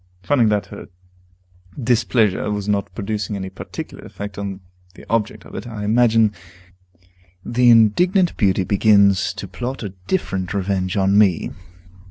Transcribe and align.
Finding 0.23 0.49
that 0.49 0.65
her 0.65 0.87
displeasure 1.79 2.49
was 2.49 2.67
not 2.67 2.91
producing 2.95 3.35
any 3.35 3.51
particular 3.51 4.03
effect 4.03 4.35
upon 4.35 4.61
the 4.95 5.05
object 5.11 5.45
of 5.45 5.53
it, 5.53 5.67
I 5.67 5.83
imagine 5.83 6.33
the 7.45 7.69
indignant 7.69 8.35
beauty 8.35 8.63
begins 8.63 9.31
to 9.33 9.47
plot 9.47 9.83
a 9.83 9.89
different 10.07 10.55
revenge 10.55 10.97
on 10.97 11.19
me. 11.19 11.51